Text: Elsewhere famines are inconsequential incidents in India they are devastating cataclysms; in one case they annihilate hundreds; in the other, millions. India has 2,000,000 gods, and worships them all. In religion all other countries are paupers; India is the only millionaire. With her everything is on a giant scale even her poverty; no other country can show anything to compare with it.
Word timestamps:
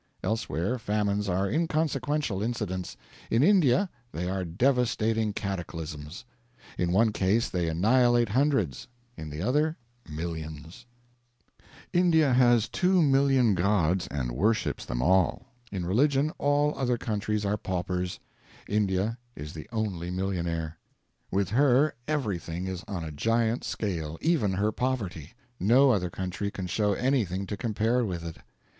Elsewhere 0.23 0.79
famines 0.79 1.29
are 1.29 1.47
inconsequential 1.47 2.41
incidents 2.41 2.97
in 3.29 3.43
India 3.43 3.87
they 4.11 4.27
are 4.27 4.43
devastating 4.43 5.31
cataclysms; 5.31 6.25
in 6.75 6.91
one 6.91 7.11
case 7.11 7.47
they 7.49 7.67
annihilate 7.69 8.29
hundreds; 8.29 8.87
in 9.15 9.29
the 9.29 9.43
other, 9.43 9.77
millions. 10.09 10.87
India 11.93 12.33
has 12.33 12.67
2,000,000 12.67 13.53
gods, 13.53 14.07
and 14.07 14.31
worships 14.31 14.85
them 14.85 15.03
all. 15.03 15.45
In 15.71 15.85
religion 15.85 16.31
all 16.39 16.73
other 16.75 16.97
countries 16.97 17.45
are 17.45 17.55
paupers; 17.55 18.19
India 18.67 19.19
is 19.35 19.53
the 19.53 19.69
only 19.71 20.09
millionaire. 20.09 20.79
With 21.29 21.49
her 21.49 21.93
everything 22.07 22.65
is 22.65 22.83
on 22.87 23.03
a 23.03 23.11
giant 23.11 23.63
scale 23.63 24.17
even 24.19 24.53
her 24.53 24.71
poverty; 24.71 25.35
no 25.59 25.91
other 25.91 26.09
country 26.09 26.49
can 26.49 26.65
show 26.65 26.93
anything 26.93 27.45
to 27.45 27.55
compare 27.55 28.03
with 28.03 28.25
it. 28.25 28.37